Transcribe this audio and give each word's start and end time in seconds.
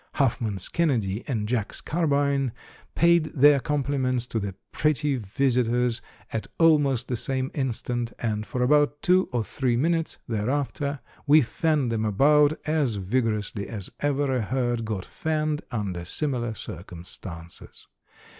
Huffman's 0.13 0.67
Kennedy 0.67 1.23
and 1.27 1.47
Jack's 1.47 1.79
carbine 1.79 2.53
paid 2.95 3.25
their 3.39 3.59
compliments 3.59 4.25
to 4.25 4.39
the 4.39 4.55
pretty 4.71 5.15
visitors 5.15 6.01
at 6.33 6.47
almost 6.57 7.07
the 7.07 7.15
same 7.15 7.51
instant, 7.53 8.11
and 8.17 8.43
for 8.47 8.63
about 8.63 9.03
two 9.03 9.29
or 9.31 9.43
three 9.43 9.77
minutes 9.77 10.17
thereafter 10.27 11.01
we 11.27 11.41
fanned 11.41 11.91
them 11.91 12.03
about 12.03 12.59
as 12.65 12.95
vigorously 12.95 13.69
as 13.69 13.91
ever 13.99 14.35
a 14.37 14.41
herd 14.41 14.85
got 14.85 15.05
fanned 15.05 15.61
under 15.71 16.03
similar 16.03 16.55
circumstances. 16.55 17.85